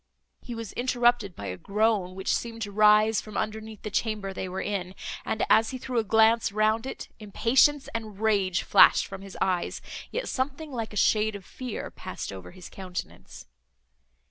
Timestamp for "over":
12.33-12.49